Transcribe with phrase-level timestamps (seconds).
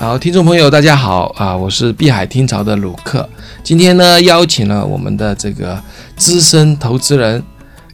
[0.00, 1.54] 好，听众朋友，大家好啊！
[1.54, 3.28] 我是碧海听潮的鲁克。
[3.62, 5.78] 今天呢，邀请了我们的这个
[6.16, 7.42] 资深投资人，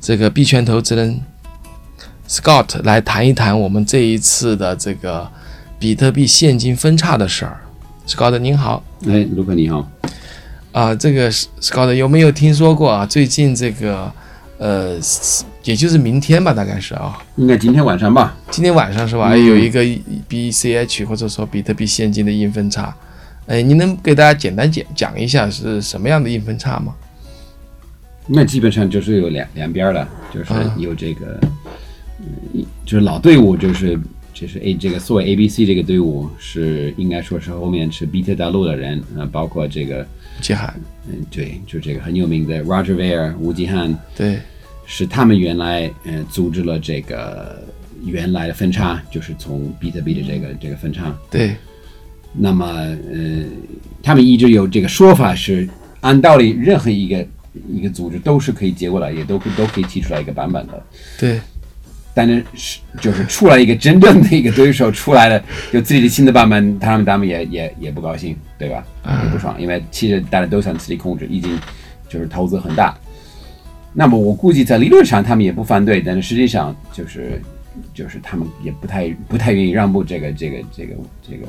[0.00, 1.20] 这个币圈投资人
[2.28, 5.28] Scott 来谈一谈我们这一次的这个
[5.80, 7.58] 比特币现金分叉的事儿。
[8.06, 9.84] Scott 您好，哎，卢克你好。
[10.70, 13.04] 啊，这个 Scott 有没有听说过啊？
[13.04, 14.12] 最近这个
[14.58, 14.98] 呃，
[15.64, 18.36] 也就是明天吧，大概是啊，应该今天晚上吧。
[18.50, 19.36] 今天晚上是吧？
[19.36, 19.82] 有一个
[20.28, 22.94] BCH 或者说比特币现金的硬分叉，
[23.46, 26.94] 哎，你能给大家简单讲讲一下是什么样的硬分叉吗？
[28.26, 31.38] 那基本上就是有两两边了，就是有这个，
[32.18, 33.96] 嗯，就是老队伍，就是
[34.34, 40.74] 就是 A 这个所谓 ABC 这个队伍是应该说是后面是比特大陆的人啊，包括这个吴继汉，
[41.08, 44.40] 嗯，对，就这个很有名的 Roger Ver 吴吉汉，对，
[44.86, 47.62] 是他们原来嗯组织了这个
[48.04, 51.54] 原来的分叉，就是从比特币的这个这个分叉，对，
[52.32, 53.44] 那么呃，
[54.02, 55.68] 他们一直有这个说法是，
[56.00, 57.26] 按道理任何一个。
[57.72, 60.82] 一个组织都是可以接过来，也都都可以提出来一个版本的。
[61.18, 61.40] 对，
[62.12, 68.84] 但是是就是出来一个真正的一个对手出来了，有自己的新的版本，他们他们也也也不高兴，对吧？
[69.24, 71.58] 也不爽，因为其实大家都想自己控制，已经
[72.10, 72.94] 就是投资很大。
[73.98, 77.40] 那么我估计在理论上他们也不反对，但是实际上就是
[77.94, 80.94] 就是他们也不太不太愿意让步这个这个这个
[81.26, 81.46] 这个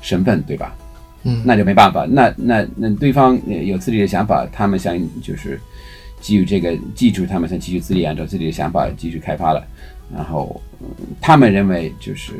[0.00, 0.76] 身份，对吧？
[1.24, 2.06] 嗯，那就没办法。
[2.08, 5.58] 那那那对方有自己的想法，他们想就是
[6.20, 9.66] 基于这个基础，他们想继续自己按照自己的想法继续开发了。
[10.14, 10.60] 然后
[11.20, 12.32] 他们认为就是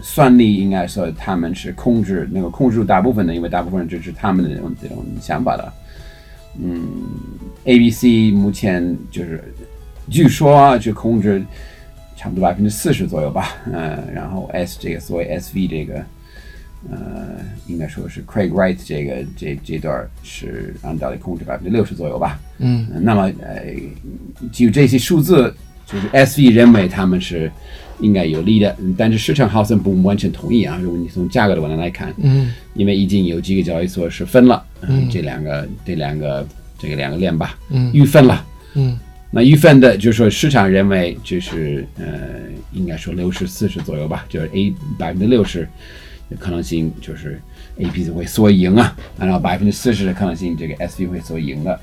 [0.00, 5.70] 算力应该说他们是控制能够控制住大部分的，因为大部分人支持他们的这种这种想法的。
[6.62, 6.88] 嗯
[7.64, 9.42] ，A、B、C 目前就是
[10.10, 11.42] 据说就控制
[12.16, 13.56] 差不多百分之四十左右吧。
[13.72, 16.04] 嗯，然后 S 这个所谓 SV 这个。
[16.92, 22.38] 呃，应该说是 Craig Wright 这个这这段是按道理控制百分之六十左右吧。
[22.58, 23.64] 嗯，那么呃，
[24.52, 25.52] 基于这些数字，
[25.84, 27.50] 就是 SV 认为他们是
[27.98, 30.78] 应该有利的，但是市场好像不完全同意啊。
[30.80, 36.46] 如果你从价格的角度来看，嗯，因为已经有几个交易所是分了，嗯，这两个这两个
[36.78, 38.44] 这个两个链吧，嗯，预分了，
[38.74, 38.98] 嗯，
[39.30, 42.06] 那预分的就是说市场认为就是呃，
[42.72, 45.62] 应该说六十四十左右吧，就是 A 百分之六十
[46.30, 46.36] 的。
[46.38, 47.40] 可能性就是
[47.78, 51.80] A P 会缩赢啊，按照百分之四十的可能性，这个 S V 会缩赢的。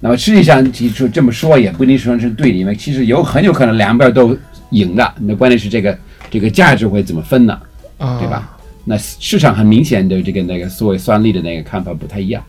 [0.00, 4.36] 那么实际上，提出这么说也不一定说是对的，因为其实有很有可能两边都
[4.70, 5.14] 赢的。
[5.20, 5.96] 那关键是这个
[6.30, 7.60] 这个价值会怎么分呢？
[7.98, 8.58] 对吧？
[8.84, 12.42] 那市场很明显的这个那个所谓算力的那个看法不太一样。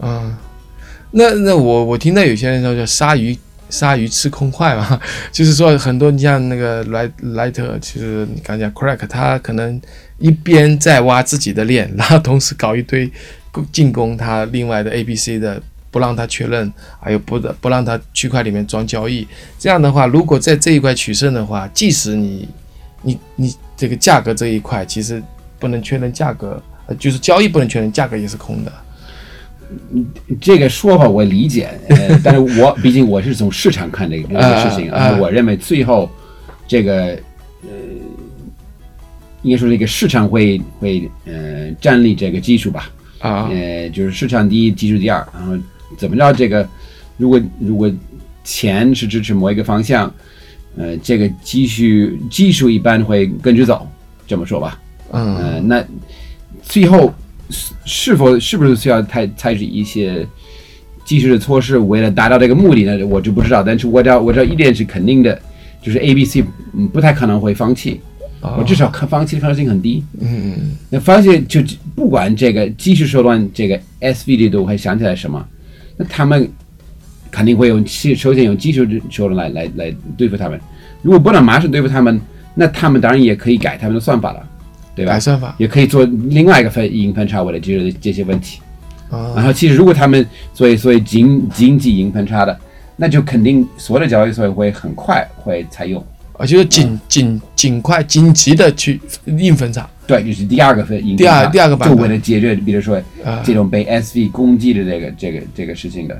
[0.00, 0.36] 嗯，
[1.10, 3.36] 那那我我听到有些人说叫鲨鱼。
[3.70, 9.80] 鲨鱼吃空块嘛， 就是说很多，你像那个莱莱特，其实你刚讲 crack，他可能
[10.18, 13.08] 一边在挖自己的链，然后同时搞一堆
[13.70, 19.24] 进攻他另外的 A、B、C 的，不让他确认，还有不不让他区块里面装交易。
[19.56, 22.48] 这样的话，如果在这一块取胜的话，即使你
[23.02, 25.22] 你你这个价格这一块其实
[25.60, 28.72] 不能确认价格，呃，就是交易不能确认价格也是空的。
[30.40, 36.10] 这个说法我理解，呃， 但是我毕竟我是从市场看这个这个事情啊，我认为最后
[36.66, 37.16] 这个
[37.62, 37.70] 呃，
[39.42, 45.56] 应该说这个市场会会呃站立这个基础吧，啊，呃，就是市场第一，技术第二，然后
[45.96, 46.68] 怎么着这个
[47.16, 47.88] 如果如果
[48.42, 50.12] 钱是支持某一个方向，
[50.76, 53.86] 呃，这个基础技术一般会跟着走，
[54.26, 54.80] 这么说吧，
[55.12, 55.84] 嗯，那
[56.62, 57.12] 最后。
[57.84, 60.24] 是否是不是需要采采取一些
[61.04, 63.04] 技术的措施，为了达到这个目的呢？
[63.04, 63.60] 我就不知道。
[63.60, 65.36] 但是我知道，我知道一点是肯定的，
[65.82, 66.44] 就是 A、B、C
[66.74, 68.00] 嗯不太可能会放弃，
[68.40, 70.04] 我至少看放弃的可能性很低。
[70.20, 70.76] 嗯嗯。
[70.90, 71.60] 那放弃就
[71.96, 75.44] 不管这个技术手段，这个 S、V 的都会想起来什么？
[75.96, 76.48] 那他们
[77.32, 80.60] 肯定会用首先用技术手段来来来对付他们。
[81.02, 82.20] 如果不能马上对付他们，
[82.54, 84.46] 那他们当然也可以改他们的算法了。
[85.04, 85.18] 对吧？
[85.18, 88.60] 算法也可以做另外一个分盈分差，为了解决这些问题。
[89.10, 90.24] 啊，然后其实如果他们
[90.54, 92.56] 所以所以经经济盈分差的，
[92.96, 96.00] 那就肯定所有的交易所会很快会采用，
[96.34, 99.88] 啊，就是紧紧尽快紧急的去硬分叉。
[100.06, 103.02] 对，就是第二个分赢第二第二个版本，就为了解决，比如说
[103.42, 106.16] 这种被 SV 攻击的这个这个这个事情的，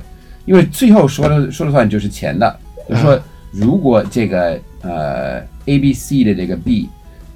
[0.46, 3.20] 因为最后说了说了算就是钱的，就是说
[3.52, 6.88] 如果这个呃 ABC 的这个 B。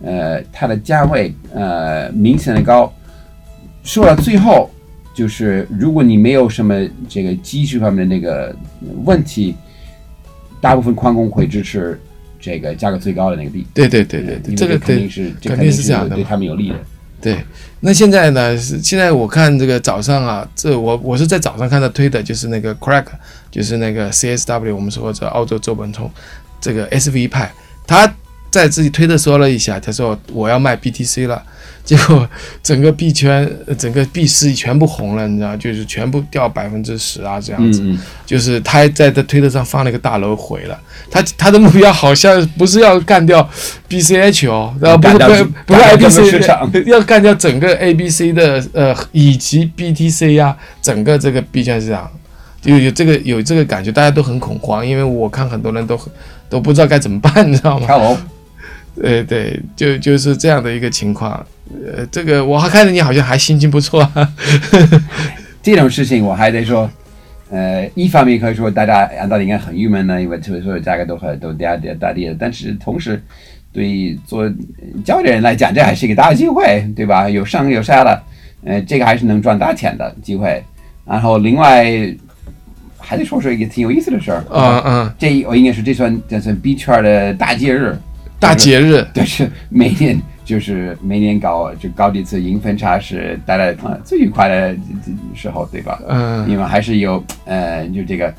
[0.03, 2.93] 呃，它的价位呃明显的高，
[3.83, 4.71] 说到最后
[5.15, 6.75] 就是如果你没有什么
[7.09, 8.55] 这个技术方面的那个
[9.05, 9.55] 问题，
[10.61, 12.01] 大部分矿工会支持
[12.41, 13.67] 这个价格最高的那个币。
[13.73, 16.77] 对对对对对，这个肯定是肯定是这样的，对他们有利的。
[17.21, 17.39] 对，
[17.81, 18.55] 那现在呢？
[18.59, 23.07] 是现在我看这个早上啊，这我我是在早上看到推的，就是那个 Crack，
[23.51, 26.11] 就是那个 CSW，我们说这澳洲周本聪，
[26.61, 27.51] 这个 SV 派，
[27.87, 28.07] 他
[28.55, 31.43] 在自己推特说了一下，他说我要卖 BTC 了。
[31.85, 32.27] 结果
[32.63, 33.47] 整个币圈、
[33.77, 37.85] 整个币市全部红了，你知道，就是全部掉百分之十啊，这样子。
[38.25, 40.81] 就是他在他推特上放了一个大楼毁了。
[41.11, 43.47] 他他的目标好像不是要干掉
[43.87, 52.11] BCH 哦，然后不是不不是 ABC， 要干掉整个 ABC 的呃以及 BTC 呀，整个这个币圈市场
[52.63, 56.01] 就有这个有这个感觉，大家都很恐慌，因为我看很多人都
[56.49, 57.85] 都不知道该怎么办，你知道吗？
[57.87, 58.17] 跳楼。
[59.01, 61.45] 对对，就就是这样的一个情况。
[61.85, 64.09] 呃，这个我还看着你好像还心情不错。
[65.63, 66.89] 这种事情我还得说，
[67.51, 72.37] 呃，一方面可以说大家按道理应该很郁闷呢，因为所有价格都很都跌跌大跌。
[72.39, 73.21] 但是同时，
[73.73, 74.49] 对做
[75.05, 77.29] 交易的人来讲，这还是一个大机会，对吧？
[77.29, 78.23] 有上有下的，
[78.65, 80.63] 呃，这个还是能赚大钱的机会。
[81.07, 81.91] 然后另外
[82.99, 84.45] 还得说说一个挺有意思的事儿。
[84.51, 87.97] 嗯嗯，这我应该是这算这算币圈的大节日。
[88.45, 94.77] 大节日， 但是每年就是每年搞就搞几次迎分差是大家啊最愉快的
[95.35, 95.99] 时候，对吧？
[96.09, 98.33] 嗯，因为还是有呃，就这个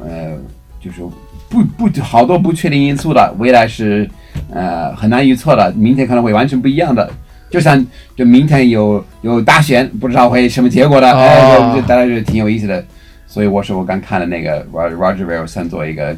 [0.00, 0.38] 呃，
[0.80, 1.00] 就是
[1.48, 4.08] 不不好多不确定因素的，未来是
[4.52, 7.10] 呃很难预测的，明天可能会完全不一样的。
[7.50, 7.84] 就像
[8.14, 12.84] 就明天有有大选，不知道会什么结果的，哎，就大家觉得挺有意思的。
[13.26, 16.16] 所以我说我刚看了那个 Roger Wilson 做一个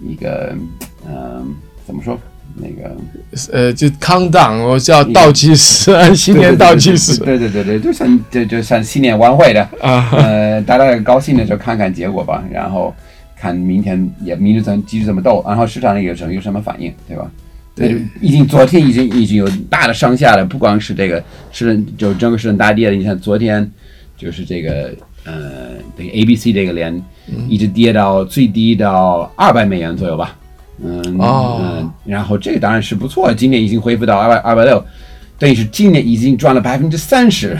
[0.00, 0.54] 一个
[1.08, 1.54] 嗯，
[1.84, 2.18] 怎么说？
[2.56, 2.96] 那个
[3.52, 7.18] 呃，就康党，我叫倒计时，新年倒计时。
[7.18, 12.94] 对对对对，就像就就像新年晚会的啊，呃，大家高兴的时候看看结果吧，然后
[13.38, 17.30] 看明天也明天怎继续怎么斗，然后市场里有什么有什么反应，对吧？
[17.74, 21.22] 对，已经昨天已经已经有大的上下了，不光是这个
[21.52, 23.70] 是就整个市场大跌了，你看昨天
[24.16, 24.94] 就是这个
[25.24, 27.02] 呃，这个 A B C 这个连
[27.48, 30.34] 一直跌到最低到二百美元左右吧。
[30.78, 34.84] 嗯嗯，然后这个当然是不错，今年已经恢复到二百二百六，
[35.38, 37.58] 等于是今年已经赚了百分之三十。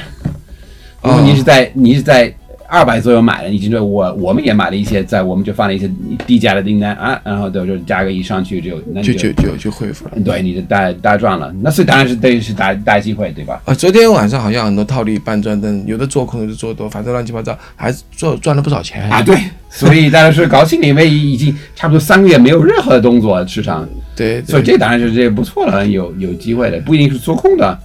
[1.02, 2.34] 如果你是在你是在。
[2.68, 5.90] 二百左右买的，你记住，我我们也买了一些，在我们就放了一些
[6.26, 13.60] 低价的订单啊，然后就价格一上去就那就就就就恢复了，对，你就大大赚了，那所以当然是等于是大大机会，对吧？
[13.64, 19.22] 啊，昨天晚上好像很多套利搬砖的，有的做空，有的做多，反正乱七八糟，还做赚了不少钱啊。
[19.22, 19.36] 对，
[19.70, 27.78] 所以大家是高兴，因为已经差不多三个月没有任何的动作，市场对，所以这当然是这不错了，有有机会的，不一定是做空的。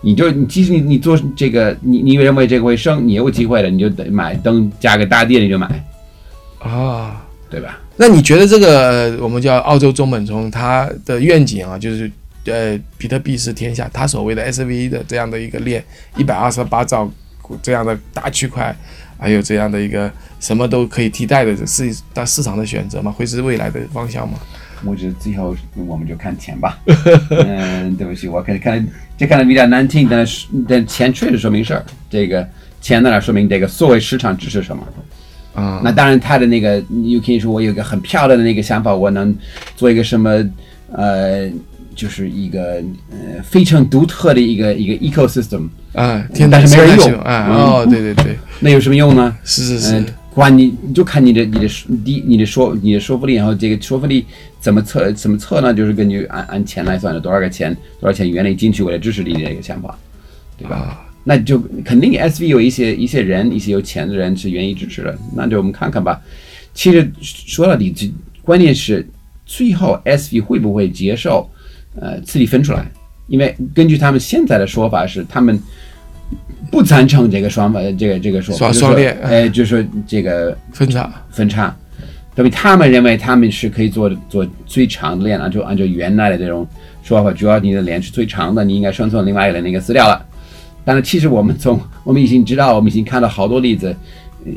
[0.00, 5.84] 你就你其实你你做这个，你你认为这个会升，你有机会了，你就得买，灯加个大跌你就买，
[6.60, 7.80] 啊，对吧？
[7.96, 12.08] 那你觉得这个我们叫澳洲中本聪它的愿景啊，就是
[12.44, 15.84] 呃，比特币是天下，它所谓的 SV 的这样的一个链，
[16.16, 17.10] 一百二十八兆
[17.60, 18.74] 这样的大区块，
[19.18, 23.10] 还有这样的一个什么都可以替代的，是大市场的选择吗？
[23.10, 24.38] 会是未来的方向吗？
[24.84, 26.78] 我觉得最后我们就看钱吧。
[27.30, 28.86] 嗯，对不起，我可以看
[29.16, 31.84] 这看的比较难听，但是但钱确实说明事儿。
[32.10, 32.46] 这个
[32.80, 34.82] 钱在哪说明这个所谓市场指是什么？
[35.54, 39.34] 啊，那当然他的那个，你可以说我有一个很漂亮的那个想法，我能
[39.74, 40.30] 做一个什么
[40.92, 41.50] 呃，
[41.96, 42.80] 就是一个
[43.10, 47.48] 呃非常独特的一个一个 ecosystem 啊，但是没人用啊。
[47.50, 49.36] 哦，对对对，那有什么用呢？
[49.42, 50.04] 是是是。
[50.34, 51.68] 管你，你就看你的你的
[52.04, 54.24] 第你的说你的说服力，然后这个说服力
[54.60, 55.74] 怎么测怎么测呢？
[55.74, 59.98] 就是根据按按钱来算的，多少个钱多少钱原来进去为了支持你的一个想法，
[60.56, 61.04] 对吧？
[61.24, 66.20] 那就肯定 SV 有一些一些人一些有钱的人是愿意支持的，那就我们看看吧。
[66.72, 68.08] 其实说到底，这
[68.42, 69.04] 关键是
[69.44, 71.50] 最后 SV 会不会接受
[71.98, 72.86] 呃自己分出来？
[73.26, 75.58] 因为根据他们现在的说法是他们。
[76.70, 81.74] 不赞成这个双方，这个这个说双双链，哎，就是这个分叉分叉，
[82.52, 86.66] 他们认为他们是可以做做最长的链，按照按照原来的这种
[87.02, 90.24] 说法，主要你的链是最长的，你应该生存另外一个那个撕掉了。
[90.84, 93.94] 但是其实我们从 我们已经知道，我们已经看到好多例子，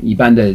[0.02, 0.54] 一般的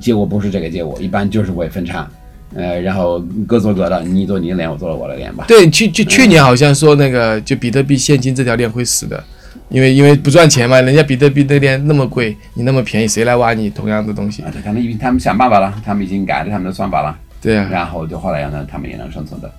[0.00, 2.08] 结果不是这个结果，一般就是会分叉，
[2.54, 5.44] 呃，然后各做各的，你做你的链，我做了我的链吧。
[5.46, 9.22] 对，去去去年好像说那个就比特币现金这条链会死的。
[9.68, 14.42] 因为因为不赚钱嘛，人家比特币那边那么贵，你那么便宜，谁来挖你同样的东西？
[14.42, 17.18] 啊，他们因为他们想办法了，他们已经改了他们的算法了。
[17.40, 17.68] 对啊。
[17.70, 19.52] 然后就后来让他他们也能生存的。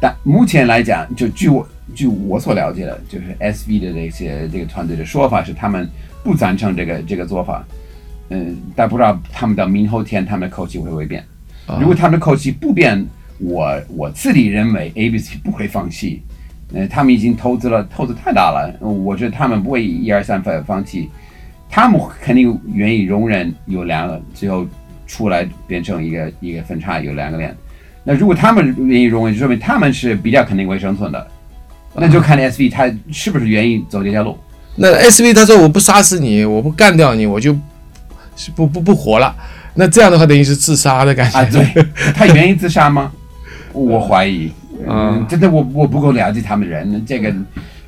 [0.00, 5.88] 但目前来讲，就据我据我所了解的，就是 SV 的这些这个团队的说法是，他们
[6.22, 7.64] 不赞成这个这个做法。
[8.28, 11.24] 嗯，但不知道他们到明后天他们的口气会不会变。
[11.80, 13.02] 如果他们的口气不变，
[13.38, 16.22] 我我自己认为 ABC 不会放弃。
[16.72, 21.10] 呃，他们已经投资了，投资太大了，我觉得他们不会一二三放放弃，
[21.68, 24.66] 他们肯定愿意容忍有两个，最后
[25.06, 27.54] 出来变成一个一个分叉有两个链。
[28.02, 31.26] 那如果他们愿意容忍，就说明他们是比较肯定会生存的，
[31.94, 34.36] 那就看 SV 他是不是愿意走这条路。
[34.76, 37.56] 那 SV 他说我不杀死你，我不干掉你，我就
[38.56, 39.34] 不不不活了。
[39.74, 41.38] 那这样的话等于是自杀的感觉。
[41.38, 43.12] 啊，对，他愿意自杀吗？
[43.72, 44.50] 我怀疑。
[44.86, 47.32] 嗯，真的，我我不够了解他们人，这个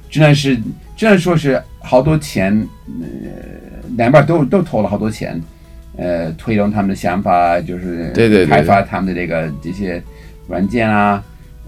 [0.08, 0.56] 只能是
[0.96, 2.52] 只能说是好多钱，
[3.00, 3.06] 呃，
[3.96, 5.40] 两边都都投了好多钱，
[5.96, 8.46] 呃，推动他们的想法，就是对对。
[8.46, 10.02] 开发他们的这个这些
[10.48, 11.22] 软件啊，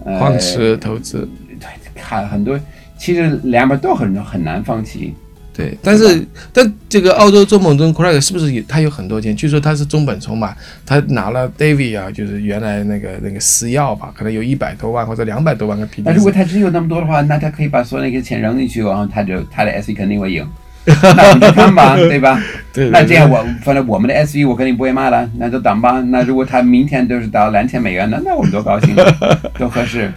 [0.05, 1.27] 呃矿池投资，
[1.59, 2.59] 对，看很多，
[2.97, 5.13] 其实两边都很很难放弃。
[5.59, 9.35] 对，但是但这个澳洲做猛中 Craig 是不是他有很多钱？
[9.35, 16.01] 据说他是中本聪嘛，他拿了 David 啊，就是原来那个那个私钥吧，可能有一百多万或者两百多万个 P。
[16.05, 20.47] 那如果他真有那么多的话，那他可以把所有那个钱扔进去，然后他就他的 SE 肯定会赢。
[21.15, 22.41] 那你就看吧， 对吧？
[22.73, 22.89] 对。
[22.89, 26.01] 那这样我反正我们的 SV 我肯定不会卖了，那就等吧。
[26.07, 28.95] 那如果他明天就是到两千美元，那那我们多高兴，
[29.57, 30.11] 多合适。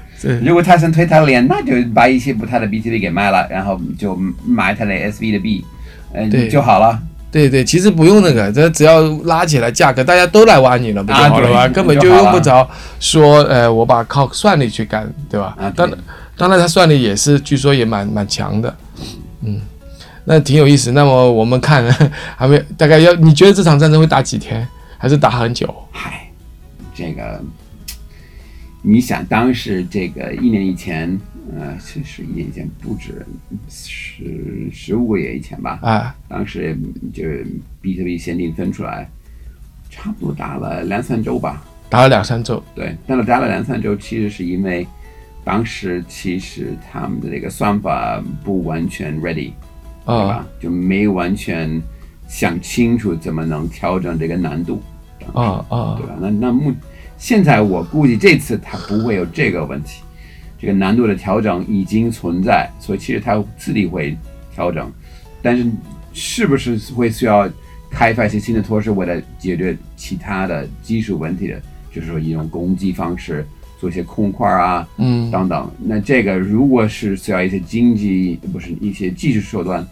[0.45, 5.65] 如果他想推他的脸，那就把一些不他的 BTV 给卖了，然后就买他的 SV 的币，
[6.15, 6.99] 嗯，就好了。
[7.33, 11.67] 对对，其实不用那个，这只要拉起来价格，大家都来挖你了，不就好了吗？
[11.69, 12.69] 根本就用不着
[13.01, 15.57] 说，呃，我把靠算力去干，对吧？
[15.59, 15.99] 啊，当然，
[16.37, 18.77] 当然他算力也是，据说也蛮蛮强的，
[19.45, 19.59] 嗯，
[20.25, 20.93] 那挺有意思。
[20.93, 21.85] 那么我们看
[22.37, 24.67] 还没大概要，你觉得这场战争会打几天，
[24.99, 25.75] 还是打很久？
[25.91, 26.29] 嗨，
[26.95, 27.43] 这个。
[28.85, 31.17] 你想，当时这个一年以前，
[31.57, 33.25] 呃，其实一年以前不止
[33.69, 35.79] 十十五个月以前吧？
[35.83, 36.77] 啊，当时
[37.15, 37.47] 就是
[37.81, 39.09] 比特币限定分出来，
[39.89, 41.63] 差不多打了两三周吧。
[41.89, 42.61] 打了两三周。
[42.75, 44.85] 对，但是打了两三周，其实是因为
[45.45, 49.53] 当时其实他们的这个算法不完全 ready，
[50.05, 50.47] 对吧？
[50.61, 51.81] 就没完全
[52.29, 54.83] 想清楚怎么能调整这个难度。
[55.33, 56.17] 啊啊，对吧？
[56.21, 56.73] 那那目。
[57.17, 60.03] 现在我估计这次它不会有这个问题，
[60.59, 64.19] 这个难度的调整已经存在，所以其实它自己会
[64.53, 64.91] 调整，
[65.41, 65.65] 但是
[66.13, 67.49] 是不是会需要
[67.89, 73.47] 开发一些新的措施为了解决其他的技术问题的，就是说一种攻击方式，
[73.83, 75.71] 做一些空块啊，嗯，等等。
[75.79, 79.87] 那这个如果是需要一些经济不是一些技术手段，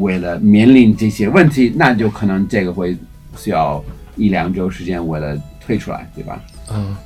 [0.00, 2.96] 为了面临这些问题，那就可能这个会
[3.36, 3.84] 需要
[4.16, 5.40] 一两周时间为了。
[5.64, 6.42] 退出来，对吧？
[6.74, 6.96] 嗯，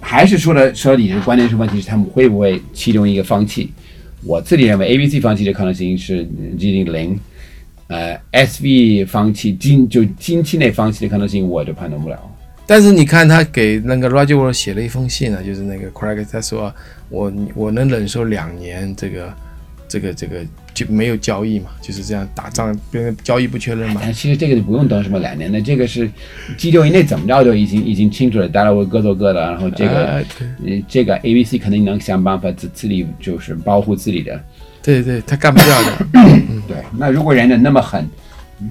[0.00, 3.72] 还是说的说你的关键是问题是他们会不会其中一个放弃？
[4.22, 6.24] 我自己认为 A、B、C 放弃的可能性是
[6.56, 7.18] 接近零，
[7.88, 12.16] 呃，S、V 放弃近就近期内放弃的可能性我就判断不了。
[12.66, 16.74] 但是你看他给那个 Roger Ver 写了一封信啊，就是那个 Craig 他说
[17.08, 19.32] 我我能忍受两年这个。
[19.88, 20.44] 这个这个
[20.74, 24.00] 就没有交易嘛，就是这样打仗，因为交易不确认嘛。
[24.02, 26.10] 但其实这个就不用等什么两年的，这个是
[26.58, 29.40] 几周以内怎么着都已经已经清楚了，大家会各做各的。
[29.40, 30.24] 然后这个
[30.64, 34.42] 呃这个 A、B、C 肯定能想办法自自己就是保护自己的。
[34.82, 36.06] 对对，他干不掉的。
[36.66, 38.04] 对，那如果人家那么狠，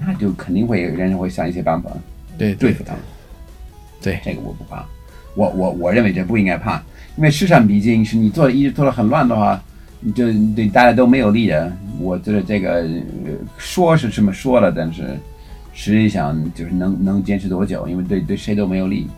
[0.06, 1.90] 那就肯定会人家会想一些办法
[2.36, 3.00] 对对付他们。
[3.00, 3.15] 对，
[4.00, 4.84] 这个我不怕，
[5.34, 6.82] 我我我认为这不应该怕，
[7.16, 9.62] 因为市场毕竟是你做一直做的很乱的话。
[9.98, 12.86] 你就对大家都没有利的，我觉得这个
[13.56, 15.18] 说是这么说了，但是
[15.72, 17.88] 实际上就是能能坚持多久？
[17.88, 19.08] 因为对对谁都没有利。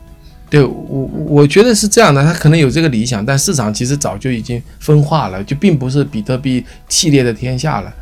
[0.48, 7.92] 对我我觉得是这样的，他可能有这个理想，但市场其实早就已经分化了，就并不是比特币系列的天下了。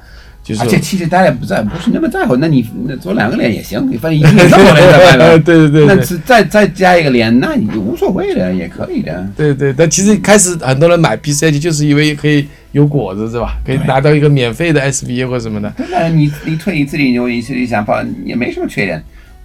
[0.60, 2.36] 而且其实大家不在，不是那么在乎。
[2.36, 5.38] 那你那做两个脸也行，你反正已经那么多人在买了。
[5.38, 5.86] 对对对。
[5.86, 9.26] 那再再加一个脸，那你无所谓的，也可以的。
[9.36, 13.58] 对对，但其实开始很多人买 BCH 就是因为可以有果子，是吧？
[13.64, 15.72] 可以拿到一个免费的 SBA 或什么的。
[15.90, 19.02] 那你你退你自己有一些想法，也没什么缺点。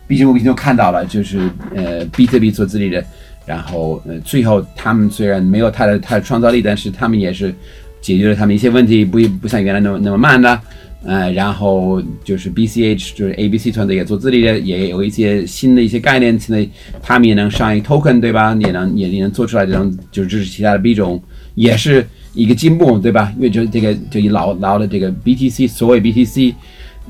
[0.07, 3.01] 毕竟我已经看到了，就是呃，比特币做自己的，
[3.45, 7.55] 然后呃，最后他们虽然没有他的他的创造力，但是他们也是
[8.01, 10.59] 解决了他们一些问题，不不像原来那么那么慢的。
[11.03, 16.67] 呃，然后就是 BCH，就是 ABC 团队也做自立的，也有一些新的一些概念，现在
[17.01, 18.55] 他们也能上一 token，对吧？
[18.59, 21.19] 也能也也能做出来这种，就是支持其他的币种，
[21.55, 22.05] 也是
[22.35, 23.33] 一个进步，对吧？
[23.35, 26.53] 因为就这个就老老的这个 BTC，所谓 BTC，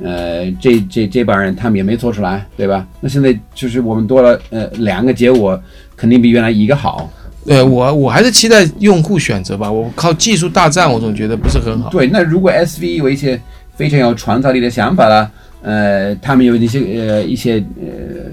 [0.02, 2.88] 呃，这这这帮人他们也没做出来，对吧？
[3.02, 5.62] 那现在就是我们多了呃两个结果，
[5.98, 7.12] 肯定比原来一个好。
[7.46, 11.90] 对，我我还是期待用户选择吧，我靠技术大战，我总觉得不是很好。
[11.90, 13.38] 对，那如果 SV 有一些。
[13.82, 15.32] 非常有创造力的想法了，
[15.64, 18.30] 呃，他们有一些呃一些呃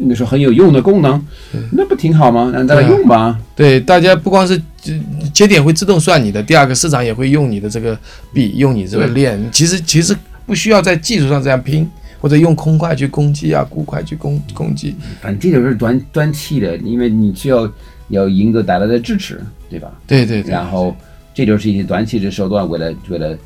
[0.00, 1.22] 应该说很有用的功能，
[1.70, 2.50] 那不挺好吗？
[2.54, 3.38] 让大家用吧。
[3.54, 4.54] 对，大家不光是
[4.86, 7.94] 呃节点会自动算你的，第二个市场也会用你的这个
[8.32, 9.38] 币，用你这个链。
[9.52, 11.86] 其实其实不需要在技术上这样拼，
[12.22, 14.94] 或者用空块去攻击啊，固块去攻攻击。
[15.20, 17.70] 反正这种是短短期的，因为你需要
[18.08, 19.38] 要赢得大家的支持，
[19.68, 19.92] 对吧？
[20.06, 20.96] 对对对，然后
[21.34, 23.36] 这就是一些短期的手段，为了为了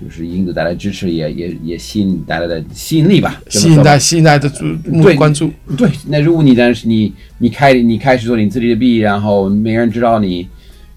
[0.00, 5.50] 就是因子带来支持，也也也吸引带来的吸引力吧，吸引大吸引大家的注对关注。
[5.76, 10.46] 对，那如果你但是你你开你开始做你自己的币，然后没人知道你，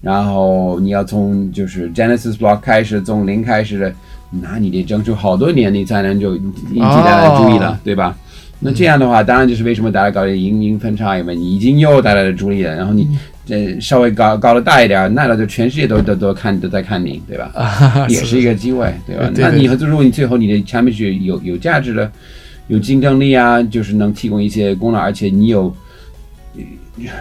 [0.00, 3.92] 然后你要从就是 Genesis block 开始，从零开始的，
[4.30, 8.16] 那你得争取好多年，你才能就引起大家的注意了，哦对吧？
[8.64, 13.08] 那这样的话，当然就是为什么大家搞的赢赢分叉，因为你已经有大家的注意了，然后你
[13.44, 17.50] 这稍微搞搞得大一点，那那就全世界都都都看都在看你，对吧？
[17.54, 19.26] 啊， 也是一个机会，对吧？
[19.26, 22.10] 对对那你和如果你最后你的产品是有有价值的、
[22.68, 25.74] 有竞争力啊，就是能提供一些功能，而且你有
[26.56, 26.62] 呃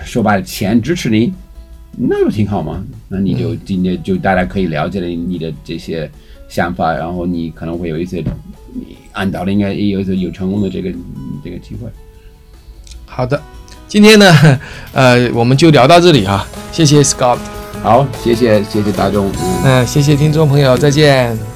[0.05, 1.33] 说白了钱支持你，
[1.97, 2.83] 那不挺好吗？
[3.09, 6.09] 那你就今天就大家可以了解了你的这些
[6.47, 8.23] 想法，然后你可能会有一些，
[8.73, 10.93] 你按道理应该也有一些有成功的这个
[11.43, 11.89] 这个机会。
[13.05, 13.41] 好的，
[13.91, 14.57] 今天呢，
[14.95, 17.37] 呃，我们就聊到这里哈，谢谢 Scott，
[17.83, 19.61] 好，谢谢谢谢大众，嗯。
[19.65, 21.50] 嗯、谢谢听众朋友，再见。